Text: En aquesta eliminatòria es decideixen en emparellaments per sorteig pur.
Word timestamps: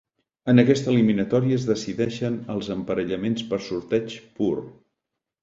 En 0.51 0.61
aquesta 0.61 0.87
eliminatòria 0.93 1.59
es 1.61 1.67
decideixen 1.71 2.39
en 2.55 2.65
emparellaments 2.77 3.45
per 3.53 3.61
sorteig 3.69 4.19
pur. 4.41 4.51